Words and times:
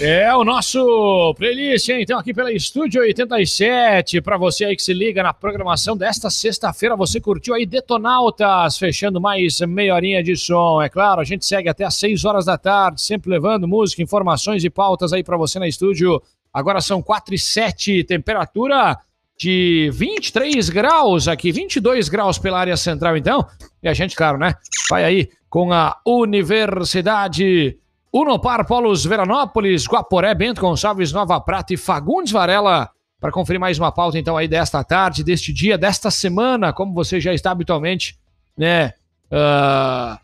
É 0.00 0.34
o 0.34 0.42
nosso 0.42 1.32
playlist, 1.38 1.88
hein? 1.88 2.02
então, 2.02 2.18
aqui 2.18 2.34
pela 2.34 2.52
Estúdio 2.52 3.00
87. 3.02 4.20
Para 4.20 4.36
você 4.36 4.64
aí 4.64 4.74
que 4.74 4.82
se 4.82 4.92
liga 4.92 5.22
na 5.22 5.32
programação 5.32 5.96
desta 5.96 6.28
sexta-feira, 6.28 6.96
você 6.96 7.20
curtiu 7.20 7.54
aí 7.54 7.64
Detonautas, 7.64 8.76
fechando 8.76 9.20
mais 9.20 9.60
meia 9.60 9.94
horinha 9.94 10.20
de 10.20 10.36
som. 10.36 10.82
É 10.82 10.88
claro, 10.88 11.20
a 11.20 11.24
gente 11.24 11.46
segue 11.46 11.68
até 11.68 11.84
às 11.84 11.94
6 11.94 12.24
horas 12.24 12.44
da 12.44 12.58
tarde, 12.58 13.00
sempre 13.00 13.30
levando 13.30 13.68
música, 13.68 14.02
informações 14.02 14.64
e 14.64 14.68
pautas 14.68 15.12
aí 15.12 15.22
para 15.22 15.36
você 15.36 15.60
na 15.60 15.68
estúdio. 15.68 16.20
Agora 16.52 16.80
são 16.80 17.00
4 17.00 17.32
e 17.32 17.38
7, 17.38 18.02
temperatura 18.02 18.98
de 19.38 19.90
23 19.92 20.70
graus 20.70 21.28
aqui, 21.28 21.52
22 21.52 22.08
graus 22.08 22.36
pela 22.36 22.58
área 22.58 22.76
central, 22.76 23.16
então. 23.16 23.46
E 23.80 23.86
a 23.86 23.94
gente, 23.94 24.16
claro, 24.16 24.38
né? 24.38 24.56
Vai 24.90 25.04
aí 25.04 25.28
com 25.48 25.72
a 25.72 25.96
Universidade 26.04 27.78
Unopar 28.14 28.64
Polos 28.64 29.04
Veranópolis, 29.04 29.88
Guaporé, 29.88 30.32
Bento 30.36 30.60
Gonçalves, 30.60 31.10
Nova 31.10 31.40
Prata 31.40 31.74
e 31.74 31.76
Fagundes 31.76 32.30
Varela. 32.30 32.88
Para 33.20 33.32
conferir 33.32 33.58
mais 33.58 33.76
uma 33.76 33.90
pauta, 33.90 34.16
então, 34.16 34.36
aí 34.36 34.46
desta 34.46 34.84
tarde, 34.84 35.24
deste 35.24 35.52
dia, 35.52 35.76
desta 35.76 36.12
semana, 36.12 36.72
como 36.72 36.94
você 36.94 37.20
já 37.20 37.34
está 37.34 37.50
habitualmente, 37.50 38.16
né? 38.56 38.92
Uh, 39.32 40.16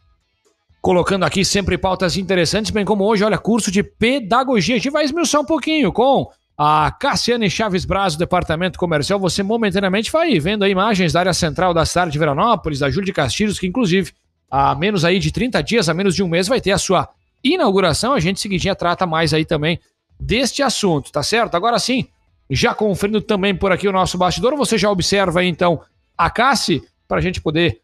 colocando 0.81 1.25
aqui 1.25 1.45
sempre 1.45 1.77
pautas 1.77 2.17
interessantes, 2.17 2.71
bem 2.71 2.85
como 2.85 3.03
hoje, 3.03 3.25
olha, 3.25 3.37
curso 3.37 3.73
de 3.73 3.83
pedagogia. 3.83 4.77
A 4.77 4.79
gente 4.79 4.91
vai 4.91 5.05
esmiuçar 5.05 5.41
um 5.41 5.45
pouquinho 5.45 5.93
com 5.93 6.31
a 6.57 6.93
Cassiane 6.93 7.51
Chaves 7.51 7.85
Braz, 7.85 8.15
do 8.15 8.21
Departamento 8.21 8.79
Comercial. 8.79 9.19
Você 9.19 9.43
momentaneamente 9.43 10.13
vai 10.13 10.39
vendo 10.39 10.63
aí 10.63 10.71
imagens 10.71 11.13
da 11.13 11.19
área 11.19 11.35
central 11.35 11.75
da 11.75 11.85
cidade 11.85 12.13
de 12.13 12.19
Veranópolis, 12.21 12.79
da 12.79 12.89
Júlia 12.89 13.07
de 13.07 13.13
Castilhos, 13.13 13.59
que 13.59 13.67
inclusive 13.67 14.13
há 14.49 14.77
menos 14.77 15.05
aí 15.05 15.19
de 15.19 15.33
30 15.33 15.61
dias, 15.61 15.89
a 15.89 15.95
menos 15.95 16.15
de 16.15 16.23
um 16.23 16.29
mês, 16.29 16.47
vai 16.47 16.61
ter 16.61 16.71
a 16.71 16.79
sua 16.79 17.09
inauguração, 17.43 18.13
a 18.13 18.21
gente 18.21 18.41
seguidinha 18.41 18.75
trata 18.75 19.07
mais 19.07 19.33
aí 19.33 19.45
também 19.45 19.81
deste 20.19 20.63
assunto, 20.63 21.11
tá 21.11 21.23
certo? 21.23 21.55
Agora 21.55 21.79
sim, 21.79 22.07
já 22.51 22.75
conferindo 22.75 23.21
também 23.21 23.55
por 23.55 23.73
aqui 23.73 23.89
o 23.89 23.93
nosso 23.93 24.19
bastidor, 24.19 24.57
você 24.57 24.77
já 24.77 24.91
observa 24.91 25.41
aí 25.41 25.49
então 25.49 25.81
a 26.17 26.29
Cassi, 26.29 26.83
para 27.09 27.19
a 27.19 27.21
gente 27.23 27.41
poder 27.41 27.81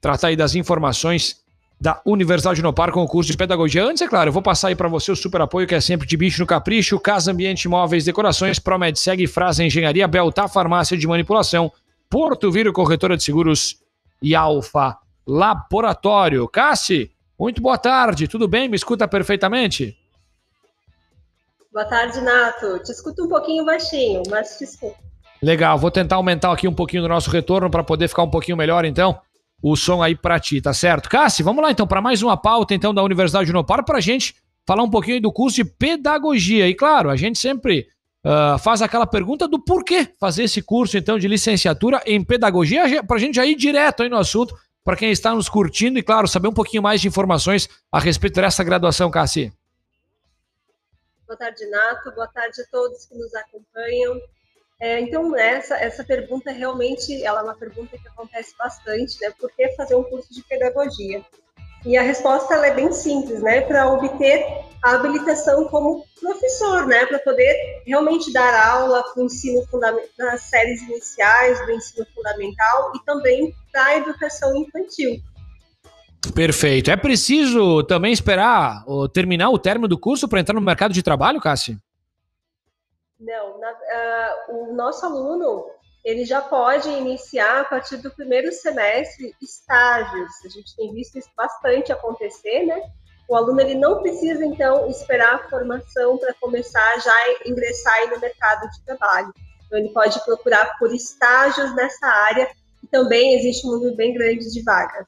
tratar 0.00 0.28
aí 0.28 0.36
das 0.36 0.54
informações 0.54 1.40
da 1.80 2.00
Universidade 2.04 2.62
no 2.62 2.72
Par 2.72 2.92
com 2.92 3.02
o 3.02 3.08
curso 3.08 3.30
de 3.30 3.36
pedagogia. 3.36 3.84
Antes, 3.84 4.02
é 4.02 4.08
claro, 4.08 4.28
eu 4.28 4.32
vou 4.32 4.42
passar 4.42 4.68
aí 4.68 4.76
para 4.76 4.88
você 4.88 5.10
o 5.10 5.16
super 5.16 5.40
apoio 5.40 5.66
que 5.66 5.74
é 5.74 5.80
sempre 5.80 6.06
de 6.06 6.16
bicho 6.16 6.40
no 6.40 6.46
capricho, 6.46 7.00
Casa 7.00 7.32
Ambiente 7.32 7.68
Móveis, 7.68 8.04
Decorações, 8.04 8.58
Promed 8.58 8.98
Segue, 8.98 9.26
Frase 9.26 9.64
Engenharia, 9.64 10.06
Beltar 10.06 10.48
Farmácia 10.48 10.96
de 10.96 11.06
Manipulação, 11.06 11.72
Porto 12.08 12.50
Viro 12.50 12.72
Corretora 12.72 13.16
de 13.16 13.22
Seguros 13.22 13.78
e 14.20 14.34
Alfa 14.34 14.98
Laboratório. 15.26 16.46
Cassi, 16.48 17.10
muito 17.40 17.62
boa 17.62 17.78
tarde, 17.78 18.28
tudo 18.28 18.46
bem? 18.46 18.68
Me 18.68 18.76
escuta 18.76 19.08
perfeitamente? 19.08 19.96
Boa 21.72 21.86
tarde, 21.86 22.20
Nato. 22.20 22.78
Te 22.80 22.92
escuto 22.92 23.24
um 23.24 23.28
pouquinho 23.28 23.64
baixinho, 23.64 24.22
mas 24.28 24.58
te 24.58 24.64
escuto. 24.64 24.96
Legal, 25.42 25.78
vou 25.78 25.90
tentar 25.90 26.16
aumentar 26.16 26.52
aqui 26.52 26.68
um 26.68 26.74
pouquinho 26.74 27.02
do 27.02 27.08
nosso 27.08 27.30
retorno 27.30 27.70
para 27.70 27.82
poder 27.82 28.08
ficar 28.08 28.24
um 28.24 28.30
pouquinho 28.30 28.58
melhor, 28.58 28.84
então, 28.84 29.18
o 29.62 29.74
som 29.74 30.02
aí 30.02 30.14
para 30.14 30.38
ti, 30.38 30.60
tá 30.60 30.74
certo? 30.74 31.08
Cassi, 31.08 31.42
vamos 31.42 31.62
lá 31.62 31.70
então 31.70 31.86
para 31.86 32.02
mais 32.02 32.22
uma 32.22 32.36
pauta 32.36 32.74
então 32.74 32.92
da 32.92 33.02
Universidade 33.02 33.46
de 33.46 33.52
Unopar 33.52 33.82
para 33.86 33.96
a 33.96 34.02
gente 34.02 34.34
falar 34.66 34.82
um 34.82 34.90
pouquinho 34.90 35.22
do 35.22 35.32
curso 35.32 35.56
de 35.56 35.64
pedagogia. 35.64 36.68
E 36.68 36.74
claro, 36.74 37.08
a 37.08 37.16
gente 37.16 37.38
sempre 37.38 37.86
uh, 38.22 38.58
faz 38.58 38.82
aquela 38.82 39.06
pergunta 39.06 39.48
do 39.48 39.58
porquê 39.58 40.08
fazer 40.20 40.42
esse 40.42 40.60
curso 40.60 40.98
então 40.98 41.18
de 41.18 41.26
licenciatura 41.26 42.02
em 42.04 42.22
pedagogia, 42.22 43.02
para 43.02 43.16
a 43.16 43.20
gente 43.20 43.36
já 43.36 43.46
ir 43.46 43.54
direto 43.54 44.02
aí 44.02 44.10
no 44.10 44.18
assunto 44.18 44.54
para 44.84 44.96
quem 44.96 45.10
está 45.10 45.34
nos 45.34 45.48
curtindo 45.48 45.98
e, 45.98 46.02
claro, 46.02 46.26
saber 46.26 46.48
um 46.48 46.52
pouquinho 46.52 46.82
mais 46.82 47.00
de 47.00 47.08
informações 47.08 47.68
a 47.92 47.98
respeito 47.98 48.40
dessa 48.40 48.64
graduação, 48.64 49.10
Cassi. 49.10 49.52
Boa 51.26 51.36
tarde, 51.36 51.64
Nato. 51.70 52.12
Boa 52.12 52.26
tarde 52.28 52.60
a 52.60 52.64
todos 52.70 53.06
que 53.06 53.14
nos 53.16 53.32
acompanham. 53.34 54.20
É, 54.80 54.98
então, 55.00 55.36
essa, 55.36 55.76
essa 55.76 56.02
pergunta 56.02 56.50
realmente 56.50 57.22
ela 57.22 57.40
é 57.40 57.42
uma 57.44 57.54
pergunta 57.54 57.98
que 57.98 58.08
acontece 58.08 58.56
bastante, 58.56 59.20
né? 59.20 59.30
Por 59.38 59.50
que 59.52 59.68
fazer 59.76 59.94
um 59.94 60.02
curso 60.02 60.32
de 60.32 60.42
pedagogia? 60.42 61.22
E 61.84 61.96
a 61.96 62.02
resposta 62.02 62.54
é 62.54 62.74
bem 62.74 62.90
simples, 62.92 63.42
né? 63.42 63.60
Para 63.60 63.92
obter 63.92 64.42
a 64.82 64.92
habilitação 64.92 65.64
como 65.68 66.04
professor, 66.20 66.86
né? 66.86 67.06
Para 67.06 67.18
poder 67.20 67.82
realmente 67.86 68.32
dar 68.32 68.68
aula 68.68 69.02
para 69.02 69.22
o 69.22 69.26
ensino 69.26 69.64
fundamental, 69.66 70.08
nas 70.18 70.42
séries 70.42 70.82
iniciais 70.82 71.64
do 71.66 71.72
ensino 71.72 72.06
fundamental 72.14 72.92
e 72.94 73.04
também 73.04 73.54
para 73.72 73.84
a 73.84 73.96
educação 73.98 74.56
infantil. 74.56 75.20
Perfeito. 76.34 76.90
É 76.90 76.96
preciso 76.96 77.82
também 77.84 78.12
esperar 78.12 78.84
ou 78.86 79.08
terminar 79.08 79.50
o 79.50 79.58
término 79.58 79.88
do 79.88 79.98
curso 79.98 80.28
para 80.28 80.40
entrar 80.40 80.54
no 80.54 80.60
mercado 80.60 80.92
de 80.92 81.02
trabalho, 81.02 81.40
Cassi? 81.40 81.78
Não. 83.18 83.58
Na, 83.58 83.70
uh, 83.70 84.70
o 84.70 84.74
nosso 84.74 85.04
aluno 85.04 85.66
ele 86.04 86.24
já 86.24 86.40
pode 86.40 86.88
iniciar 86.88 87.60
a 87.60 87.64
partir 87.64 87.98
do 87.98 88.10
primeiro 88.10 88.50
semestre 88.52 89.34
estágios. 89.40 90.30
A 90.44 90.48
gente 90.48 90.74
tem 90.76 90.92
visto 90.94 91.18
isso 91.18 91.28
bastante 91.36 91.92
acontecer, 91.92 92.64
né? 92.64 92.80
O 93.30 93.36
aluno 93.36 93.60
ele 93.60 93.76
não 93.76 94.02
precisa 94.02 94.44
então 94.44 94.88
esperar 94.88 95.36
a 95.36 95.48
formação 95.48 96.18
para 96.18 96.34
começar 96.40 96.98
já 96.98 97.12
a 97.12 97.48
ingressar 97.48 98.10
no 98.12 98.18
mercado 98.18 98.68
de 98.68 98.84
trabalho. 98.84 99.32
Então 99.66 99.78
ele 99.78 99.90
pode 99.90 100.18
procurar 100.24 100.76
por 100.80 100.92
estágios 100.92 101.72
nessa 101.76 102.08
área 102.08 102.50
e 102.82 102.88
também 102.88 103.38
existe 103.38 103.64
um 103.68 103.70
número 103.70 103.94
bem 103.94 104.12
grande 104.12 104.52
de 104.52 104.60
vagas. 104.62 105.06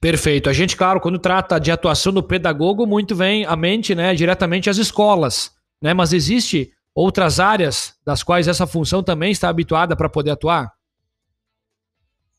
Perfeito. 0.00 0.50
A 0.50 0.52
gente, 0.52 0.76
claro, 0.76 1.00
quando 1.00 1.20
trata 1.20 1.60
de 1.60 1.70
atuação 1.70 2.12
do 2.12 2.20
pedagogo, 2.20 2.84
muito 2.84 3.14
vem 3.14 3.46
à 3.46 3.54
mente, 3.54 3.94
né, 3.94 4.12
diretamente 4.12 4.68
as 4.68 4.76
escolas, 4.76 5.52
né? 5.80 5.94
Mas 5.94 6.12
existe 6.12 6.72
outras 6.92 7.38
áreas 7.38 7.94
das 8.04 8.24
quais 8.24 8.48
essa 8.48 8.66
função 8.66 9.04
também 9.04 9.30
está 9.30 9.48
habituada 9.48 9.94
para 9.94 10.08
poder 10.08 10.32
atuar? 10.32 10.72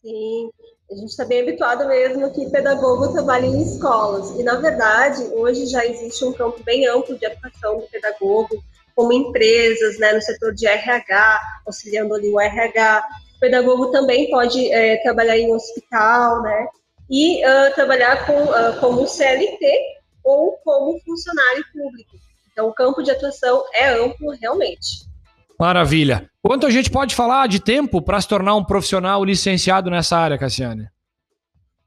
Sim, 0.02 0.50
a 0.90 0.96
gente 0.96 1.10
está 1.10 1.26
bem 1.26 1.42
habituado 1.42 1.88
mesmo 1.88 2.32
que 2.34 2.50
pedagogo 2.50 3.12
trabalha 3.12 3.46
em 3.46 3.62
escolas. 3.62 4.32
E, 4.40 4.44
na 4.44 4.56
verdade, 4.56 5.24
hoje 5.34 5.66
já 5.66 5.86
existe 5.86 6.24
um 6.24 6.32
campo 6.32 6.64
bem 6.64 6.88
amplo 6.88 7.18
de 7.18 7.26
atuação 7.26 7.80
do 7.80 7.88
pedagogo, 7.88 8.64
como 8.96 9.12
empresas, 9.12 10.00
né, 10.00 10.14
no 10.14 10.22
setor 10.22 10.54
de 10.54 10.66
RH, 10.66 11.40
auxiliando 11.66 12.16
ali 12.16 12.30
o 12.30 12.40
RH. 12.40 13.06
O 13.36 13.40
pedagogo 13.40 13.92
também 13.92 14.30
pode 14.30 14.72
é, 14.72 14.98
trabalhar 15.04 15.38
em 15.38 15.54
hospital, 15.54 16.42
né, 16.42 16.68
e 17.10 17.44
uh, 17.46 17.74
trabalhar 17.74 18.26
com, 18.26 18.44
uh, 18.44 18.80
como 18.80 19.08
CLT 19.08 19.82
ou 20.24 20.58
como 20.64 21.00
funcionário 21.02 21.64
público. 21.72 22.18
Então, 22.52 22.68
o 22.68 22.74
campo 22.74 23.02
de 23.02 23.12
atuação 23.12 23.64
é 23.74 23.90
amplo 23.90 24.32
realmente. 24.32 25.07
Maravilha. 25.60 26.30
Quanto 26.42 26.66
a 26.66 26.70
gente 26.70 26.90
pode 26.90 27.16
falar 27.16 27.48
de 27.48 27.60
tempo 27.60 28.02
para 28.02 28.22
se 28.22 28.28
tornar 28.28 28.56
um 28.56 28.64
profissional 28.64 29.24
licenciado 29.24 29.90
nessa 29.90 30.18
área, 30.18 30.38
Cassiane? 30.38 30.88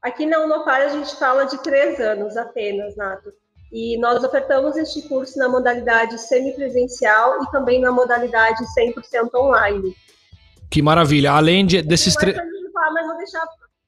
Aqui 0.01 0.25
na 0.25 0.39
Unopar 0.39 0.81
a 0.81 0.89
gente 0.89 1.15
fala 1.15 1.45
de 1.45 1.61
três 1.61 1.99
anos 1.99 2.35
apenas, 2.35 2.95
Nato. 2.97 3.31
E 3.71 3.97
nós 3.99 4.21
ofertamos 4.23 4.75
este 4.75 5.07
curso 5.07 5.39
na 5.39 5.47
modalidade 5.47 6.17
semipresencial 6.17 7.41
e 7.41 7.51
também 7.51 7.79
na 7.79 7.91
modalidade 7.91 8.61
100% 8.77 9.29
online. 9.35 9.95
Que 10.69 10.81
maravilha. 10.81 11.31
Além 11.31 11.65
de, 11.65 11.81
desses 11.81 12.15
três. 12.15 12.35
Mas 12.35 13.05
vou 13.05 13.15
deixar 13.15 13.45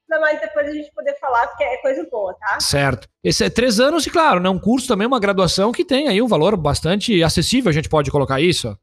para 0.08 0.20
mais 0.20 0.40
depois 0.40 0.68
a 0.68 0.72
gente 0.72 0.92
poder 0.94 1.18
falar, 1.20 1.48
porque 1.48 1.64
é 1.64 1.78
coisa 1.78 2.08
boa, 2.10 2.34
tá? 2.36 2.60
Certo. 2.60 3.08
Esse 3.24 3.46
é 3.46 3.50
três 3.50 3.80
anos 3.80 4.06
e, 4.06 4.10
claro, 4.10 4.40
né, 4.40 4.50
um 4.50 4.60
curso 4.60 4.88
também, 4.88 5.08
uma 5.08 5.20
graduação 5.20 5.72
que 5.72 5.84
tem 5.84 6.08
aí 6.08 6.22
um 6.22 6.28
valor 6.28 6.56
bastante 6.56 7.24
acessível, 7.24 7.70
a 7.70 7.74
gente 7.74 7.90
pode 7.90 8.12
colocar 8.12 8.40
isso? 8.40 8.78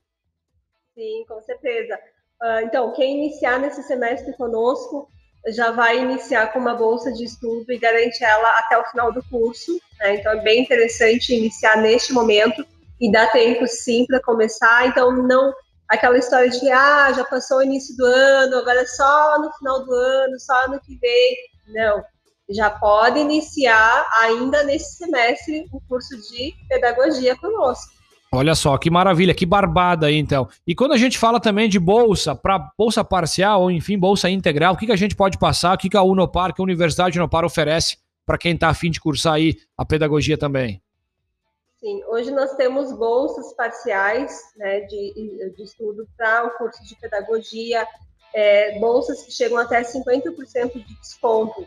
Sim, 1.01 1.25
com 1.27 1.41
certeza. 1.41 1.99
Uh, 2.43 2.67
então, 2.67 2.93
quem 2.93 3.17
iniciar 3.17 3.59
nesse 3.59 3.83
semestre 3.85 4.37
conosco 4.37 5.09
já 5.49 5.71
vai 5.71 5.99
iniciar 5.99 6.53
com 6.53 6.59
uma 6.59 6.75
bolsa 6.75 7.11
de 7.11 7.25
estudo 7.25 7.73
e 7.73 7.79
garante 7.79 8.23
ela 8.23 8.59
até 8.59 8.77
o 8.77 8.85
final 8.85 9.11
do 9.11 9.25
curso. 9.31 9.81
Né? 9.99 10.17
Então, 10.17 10.33
é 10.33 10.43
bem 10.43 10.61
interessante 10.61 11.35
iniciar 11.35 11.79
neste 11.79 12.13
momento 12.13 12.67
e 13.01 13.11
dá 13.11 13.27
tempo, 13.29 13.67
sim, 13.67 14.05
para 14.07 14.21
começar. 14.21 14.89
Então, 14.89 15.11
não 15.11 15.55
aquela 15.89 16.19
história 16.19 16.51
de 16.51 16.71
ah, 16.71 17.11
já 17.15 17.25
passou 17.25 17.59
o 17.59 17.63
início 17.63 17.97
do 17.97 18.05
ano, 18.05 18.59
agora 18.59 18.83
é 18.83 18.87
só 18.87 19.41
no 19.41 19.51
final 19.55 19.83
do 19.83 19.95
ano, 19.95 20.39
só 20.39 20.67
ano 20.67 20.79
que 20.85 20.99
vem. 20.99 21.37
Não, 21.69 22.05
já 22.51 22.69
pode 22.69 23.21
iniciar 23.21 24.07
ainda 24.21 24.63
nesse 24.65 24.97
semestre 24.97 25.67
o 25.73 25.81
curso 25.89 26.15
de 26.31 26.55
pedagogia 26.69 27.35
conosco. 27.37 28.00
Olha 28.33 28.55
só, 28.55 28.79
que 28.79 28.89
maravilha, 28.89 29.35
que 29.35 29.45
barbada 29.45 30.07
aí 30.07 30.17
então. 30.17 30.49
E 30.65 30.73
quando 30.73 30.93
a 30.93 30.97
gente 30.97 31.19
fala 31.19 31.41
também 31.41 31.69
de 31.69 31.81
bolsa, 31.81 32.33
para 32.33 32.71
bolsa 32.79 33.03
parcial 33.03 33.63
ou 33.63 33.71
enfim, 33.73 33.99
bolsa 33.99 34.31
integral, 34.31 34.75
o 34.75 34.77
que, 34.77 34.87
que 34.87 34.93
a 34.93 34.97
gente 34.97 35.17
pode 35.17 35.37
passar, 35.37 35.75
o 35.75 35.79
que, 35.79 35.89
que 35.89 35.97
a 35.97 36.03
Unopar, 36.03 36.55
que 36.55 36.61
a 36.61 36.65
Universidade 36.65 37.19
Unopar 37.19 37.45
oferece 37.45 37.99
para 38.25 38.39
quem 38.39 38.55
está 38.55 38.69
afim 38.69 38.89
de 38.89 39.01
cursar 39.01 39.35
aí 39.35 39.57
a 39.77 39.85
pedagogia 39.85 40.39
também? 40.39 40.81
Sim, 41.81 42.05
hoje 42.05 42.31
nós 42.31 42.55
temos 42.55 42.93
bolsas 42.93 43.53
parciais 43.55 44.33
né, 44.57 44.81
de, 44.81 45.53
de 45.57 45.63
estudo 45.65 46.07
para 46.17 46.47
o 46.47 46.51
curso 46.51 46.85
de 46.85 46.95
pedagogia, 47.01 47.85
é, 48.33 48.79
bolsas 48.79 49.23
que 49.23 49.33
chegam 49.33 49.59
até 49.59 49.83
50% 49.83 50.73
de 50.75 50.95
desconto. 51.01 51.67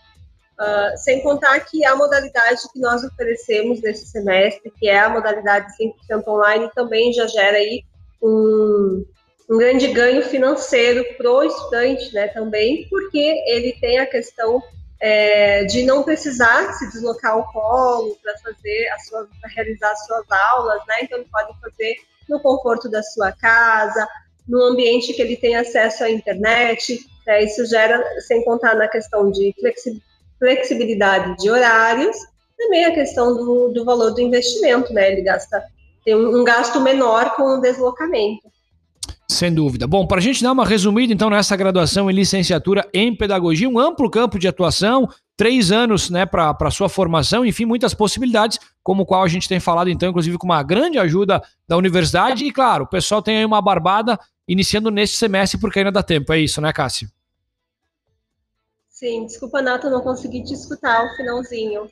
Uh, 0.60 0.96
sem 0.98 1.22
contar 1.24 1.60
que 1.62 1.84
a 1.84 1.96
modalidade 1.96 2.62
que 2.72 2.80
nós 2.80 3.04
oferecemos 3.04 3.82
nesse 3.82 4.06
semestre, 4.06 4.72
que 4.80 4.88
é 4.88 5.00
a 5.00 5.10
modalidade 5.10 5.74
100% 6.10 6.28
online, 6.28 6.70
também 6.76 7.12
já 7.12 7.26
gera 7.26 7.58
aí 7.58 7.84
um, 8.22 9.04
um 9.50 9.58
grande 9.58 9.88
ganho 9.88 10.24
financeiro 10.24 11.04
para 11.18 11.32
o 11.32 11.44
estudante, 11.44 12.14
né, 12.14 12.28
também, 12.28 12.88
porque 12.90 13.44
ele 13.48 13.74
tem 13.80 14.00
a 14.00 14.06
questão 14.06 14.62
é, 15.00 15.66
de 15.66 15.84
não 15.84 16.04
precisar 16.04 16.72
se 16.74 16.90
deslocar 16.92 17.34
ao 17.34 17.52
polo 17.52 18.16
para 18.24 18.38
fazer 18.38 18.88
as 18.90 19.08
suas, 19.08 19.28
realizar 19.56 19.92
as 19.92 20.06
suas 20.06 20.26
aulas, 20.32 20.82
né, 20.88 20.96
então 21.02 21.18
ele 21.18 21.28
pode 21.32 21.60
fazer 21.60 21.96
no 22.30 22.40
conforto 22.40 22.90
da 22.90 23.04
sua 23.04 23.32
casa, 23.32 24.08
no 24.48 24.62
ambiente 24.64 25.14
que 25.14 25.22
ele 25.22 25.36
tem 25.36 25.56
acesso 25.56 26.04
à 26.04 26.10
internet, 26.10 27.00
né, 27.28 27.44
isso 27.44 27.66
gera, 27.66 28.02
sem 28.22 28.46
contar 28.46 28.76
na 28.76 28.88
questão 28.88 29.30
de 29.30 29.54
flexibilidade, 29.60 30.13
flexibilidade 30.44 31.38
de 31.38 31.50
horários, 31.50 32.18
também 32.58 32.84
a 32.84 32.94
questão 32.94 33.34
do, 33.34 33.70
do 33.70 33.86
valor 33.86 34.12
do 34.12 34.20
investimento, 34.20 34.92
né? 34.94 35.14
Ele 35.14 35.22
gasta 35.22 35.64
tem 36.04 36.14
um, 36.16 36.44
gasto 36.44 36.82
menor 36.82 37.34
com 37.38 37.44
o 37.44 37.62
deslocamento. 37.62 38.52
Sem 39.30 39.54
dúvida. 39.54 39.88
Bom, 39.88 40.06
para 40.06 40.18
a 40.18 40.22
gente 40.22 40.44
dar 40.44 40.52
uma 40.52 40.66
resumida, 40.66 41.14
então, 41.14 41.30
nessa 41.30 41.56
graduação 41.56 42.12
em 42.12 42.14
licenciatura 42.14 42.86
em 42.94 43.16
pedagogia, 43.16 43.70
um 43.70 43.80
amplo 43.80 44.10
campo 44.10 44.38
de 44.38 44.46
atuação, 44.46 45.08
três 45.38 45.72
anos 45.72 46.10
né, 46.10 46.26
para 46.26 46.70
sua 46.70 46.90
formação, 46.90 47.46
enfim, 47.46 47.64
muitas 47.64 47.94
possibilidades, 47.94 48.60
como 48.84 49.06
qual 49.06 49.24
a 49.24 49.30
gente 49.30 49.48
tem 49.48 49.62
falado, 49.62 49.90
então, 49.90 50.10
inclusive 50.10 50.38
com 50.38 50.46
uma 50.46 50.62
grande 50.62 51.00
ajuda 51.00 51.42
da 51.66 51.78
universidade. 51.78 52.44
E, 52.44 52.52
claro, 52.52 52.84
o 52.84 52.88
pessoal 52.88 53.22
tem 53.22 53.38
aí 53.38 53.46
uma 53.46 53.62
barbada 53.62 54.20
iniciando 54.46 54.92
neste 54.92 55.16
semestre, 55.16 55.58
porque 55.58 55.80
ainda 55.80 55.92
dá 55.92 56.04
tempo. 56.04 56.34
É 56.34 56.40
isso, 56.40 56.60
né, 56.60 56.74
Cássio? 56.74 57.08
Sim, 59.04 59.26
desculpa, 59.26 59.62
Nato, 59.62 59.90
não 59.90 60.00
consegui 60.00 60.42
te 60.42 60.54
escutar 60.54 61.06
o 61.06 61.16
finalzinho. 61.18 61.90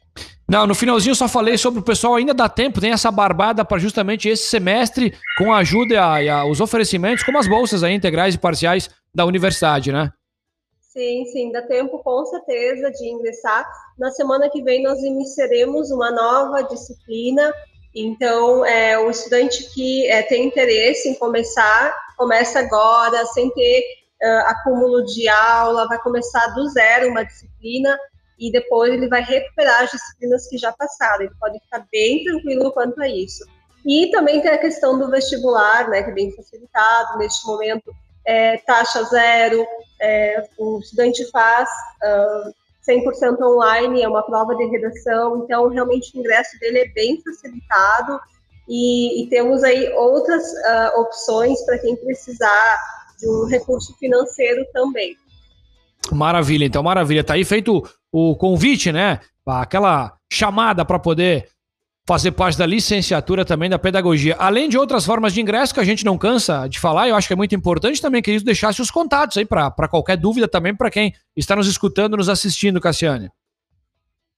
Não, 0.47 0.65
no 0.65 0.73
finalzinho 0.73 1.11
eu 1.11 1.15
só 1.15 1.27
falei 1.27 1.57
sobre 1.57 1.81
o 1.81 1.83
pessoal, 1.83 2.15
ainda 2.15 2.33
dá 2.33 2.47
tempo, 2.47 2.79
tem 2.79 2.93
essa 2.93 3.11
barbada 3.11 3.65
para 3.65 3.77
justamente 3.79 4.29
esse 4.29 4.47
semestre, 4.47 5.13
com 5.37 5.51
a 5.51 5.57
ajuda 5.57 5.93
e, 5.93 5.97
a, 5.97 6.23
e 6.23 6.29
a, 6.29 6.45
os 6.45 6.61
oferecimentos, 6.61 7.25
como 7.25 7.37
as 7.37 7.49
bolsas 7.49 7.83
aí, 7.83 7.93
integrais 7.93 8.35
e 8.35 8.37
parciais 8.37 8.89
da 9.13 9.25
universidade, 9.25 9.91
né? 9.91 10.09
Sim, 10.79 11.25
sim, 11.25 11.51
dá 11.51 11.61
tempo 11.63 11.99
com 11.99 12.25
certeza 12.27 12.89
de 12.91 13.09
ingressar. 13.09 13.69
Na 13.99 14.09
semana 14.11 14.49
que 14.49 14.63
vem 14.63 14.81
nós 14.81 14.99
iniciaremos 14.99 15.91
uma 15.91 16.11
nova 16.11 16.61
disciplina. 16.61 17.53
Então, 17.93 18.65
é, 18.65 18.97
o 18.97 19.09
estudante 19.09 19.69
que 19.73 20.07
é, 20.07 20.21
tem 20.21 20.47
interesse 20.47 21.09
em 21.09 21.15
começar, 21.15 21.93
começa 22.15 22.59
agora, 22.59 23.25
sem 23.25 23.49
ter 23.49 23.83
uh, 24.23 24.47
acúmulo 24.47 25.03
de 25.05 25.27
aula, 25.27 25.87
vai 25.87 25.99
começar 25.99 26.47
do 26.47 26.67
zero 26.69 27.09
uma 27.09 27.23
disciplina 27.23 27.97
e 28.39 28.51
depois 28.51 28.93
ele 28.93 29.07
vai 29.07 29.21
recuperar 29.21 29.83
as 29.83 29.91
disciplinas 29.91 30.47
que 30.47 30.57
já 30.57 30.71
passaram. 30.73 31.23
Ele 31.23 31.35
pode 31.39 31.59
ficar 31.59 31.85
bem 31.91 32.23
tranquilo 32.23 32.71
quanto 32.71 33.01
a 33.01 33.07
isso. 33.07 33.45
E 33.85 34.09
também 34.11 34.41
tem 34.41 34.51
a 34.51 34.57
questão 34.57 34.97
do 34.97 35.09
vestibular, 35.09 35.87
né, 35.89 36.03
que 36.03 36.11
é 36.11 36.13
bem 36.13 36.31
facilitado. 36.35 37.17
Neste 37.17 37.45
momento, 37.45 37.91
é, 38.25 38.57
taxa 38.57 39.03
zero, 39.03 39.65
é, 39.99 40.47
o 40.57 40.79
estudante 40.79 41.29
faz 41.31 41.69
uh, 42.03 42.53
100% 42.87 43.39
online, 43.41 44.01
é 44.01 44.07
uma 44.07 44.23
prova 44.23 44.55
de 44.55 44.65
redação, 44.65 45.43
então 45.43 45.67
realmente 45.67 46.15
o 46.15 46.19
ingresso 46.19 46.57
dele 46.59 46.79
é 46.79 46.87
bem 46.89 47.21
facilitado. 47.23 48.19
E, 48.67 49.23
e 49.23 49.29
temos 49.29 49.63
aí 49.63 49.91
outras 49.93 50.43
uh, 50.43 51.01
opções 51.01 51.61
para 51.65 51.79
quem 51.79 51.95
precisar 51.95 52.79
de 53.21 53.29
um 53.29 53.45
recurso 53.45 53.95
financeiro 53.97 54.65
também. 54.73 55.15
Maravilha, 56.11 56.65
então, 56.65 56.81
maravilha. 56.81 57.23
Tá 57.23 57.35
aí 57.35 57.45
feito 57.45 57.87
o 58.11 58.35
convite, 58.35 58.91
né? 58.91 59.19
Aquela 59.45 60.17
chamada 60.31 60.83
para 60.83 60.99
poder 60.99 61.47
fazer 62.07 62.31
parte 62.31 62.57
da 62.57 62.65
licenciatura 62.65 63.45
também 63.45 63.69
da 63.69 63.77
pedagogia. 63.77 64.35
Além 64.39 64.67
de 64.67 64.77
outras 64.77 65.05
formas 65.05 65.33
de 65.33 65.41
ingresso 65.41 65.73
que 65.73 65.79
a 65.79 65.83
gente 65.83 66.03
não 66.03 66.17
cansa 66.17 66.67
de 66.67 66.79
falar, 66.79 67.07
eu 67.07 67.15
acho 67.15 67.27
que 67.27 67.33
é 67.33 67.37
muito 67.37 67.53
importante 67.53 68.01
também 68.01 68.21
que 68.21 68.31
eles 68.31 68.43
deixassem 68.43 68.81
os 68.81 68.89
contatos 68.89 69.37
aí 69.37 69.45
para 69.45 69.87
qualquer 69.87 70.17
dúvida 70.17 70.47
também 70.47 70.75
para 70.75 70.89
quem 70.89 71.13
está 71.35 71.55
nos 71.55 71.67
escutando, 71.67 72.17
nos 72.17 72.27
assistindo, 72.27 72.81
Cassiane. 72.81 73.29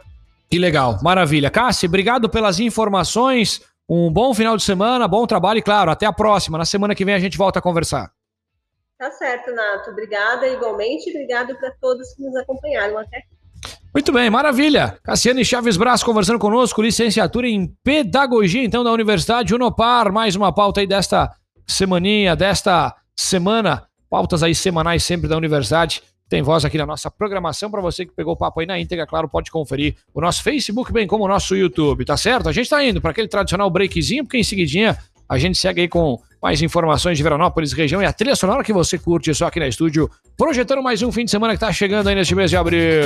Que 0.49 0.57
legal, 0.57 0.97
maravilha. 1.03 1.49
Cássio, 1.49 1.87
obrigado 1.87 2.27
pelas 2.27 2.59
informações. 2.59 3.61
Um 3.87 4.11
bom 4.11 4.33
final 4.33 4.57
de 4.57 4.63
semana, 4.63 5.07
bom 5.07 5.25
trabalho 5.27 5.59
e, 5.59 5.61
claro, 5.61 5.91
até 5.91 6.05
a 6.05 6.13
próxima. 6.13 6.57
Na 6.57 6.65
semana 6.65 6.95
que 6.95 7.05
vem 7.05 7.13
a 7.13 7.19
gente 7.19 7.37
volta 7.37 7.59
a 7.59 7.61
conversar. 7.61 8.11
Tá 8.97 9.11
certo, 9.11 9.51
Nato. 9.53 9.91
Obrigada 9.91 10.47
igualmente. 10.47 11.09
Obrigado 11.09 11.55
para 11.55 11.71
todos 11.79 12.13
que 12.13 12.23
nos 12.23 12.35
acompanharam 12.35 12.97
até 12.97 13.17
aqui. 13.17 13.39
Muito 13.93 14.11
bem, 14.11 14.29
maravilha. 14.29 14.99
Cassiane 15.03 15.43
Chaves 15.43 15.77
Braz 15.77 16.03
conversando 16.03 16.37
conosco, 16.37 16.81
licenciatura 16.81 17.47
em 17.47 17.73
Pedagogia, 17.83 18.63
então, 18.63 18.83
da 18.83 18.91
Universidade 18.91 19.55
Unopar. 19.55 20.11
Mais 20.11 20.35
uma 20.35 20.53
pauta 20.53 20.81
aí 20.81 20.87
desta 20.87 21.31
semaninha, 21.67 22.35
desta 22.35 22.95
semana. 23.15 23.87
Pautas 24.09 24.43
aí 24.43 24.53
semanais 24.53 25.03
sempre 25.03 25.27
da 25.27 25.37
universidade 25.37 26.03
tem 26.29 26.43
voz 26.43 26.63
aqui 26.63 26.77
na 26.77 26.85
nossa 26.85 27.09
programação. 27.09 27.71
Para 27.71 27.81
você 27.81 28.05
que 28.05 28.13
pegou 28.13 28.33
o 28.33 28.37
papo 28.37 28.59
aí 28.59 28.67
na 28.67 28.79
íntegra, 28.79 29.07
claro, 29.07 29.27
pode 29.27 29.49
conferir 29.49 29.95
o 30.13 30.21
nosso 30.21 30.43
Facebook, 30.43 30.93
bem 30.93 31.07
como 31.07 31.25
o 31.25 31.27
nosso 31.27 31.55
YouTube, 31.55 32.05
tá 32.05 32.15
certo? 32.15 32.47
A 32.47 32.51
gente 32.51 32.65
está 32.65 32.83
indo 32.85 33.01
para 33.01 33.11
aquele 33.11 33.27
tradicional 33.27 33.69
breakzinho, 33.69 34.23
porque 34.23 34.37
em 34.37 34.43
seguidinha 34.43 34.97
a 35.27 35.37
gente 35.37 35.57
segue 35.57 35.81
aí 35.81 35.87
com 35.87 36.19
mais 36.41 36.61
informações 36.61 37.17
de 37.17 37.23
Veranópolis, 37.23 37.73
região 37.73 38.01
e 38.01 38.05
a 38.05 38.13
trilha 38.13 38.35
sonora 38.35 38.63
que 38.63 38.71
você 38.71 38.97
curte 38.97 39.33
só 39.33 39.47
aqui 39.47 39.59
na 39.59 39.67
estúdio, 39.67 40.09
projetando 40.37 40.81
mais 40.81 41.01
um 41.01 41.11
fim 41.11 41.25
de 41.25 41.31
semana 41.31 41.53
que 41.53 41.57
está 41.57 41.73
chegando 41.73 42.07
aí 42.07 42.15
neste 42.15 42.33
mês 42.35 42.49
de 42.49 42.57
abril. 42.57 43.03